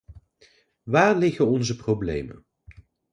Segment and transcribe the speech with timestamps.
[0.83, 2.45] Waar liggen onze problemen?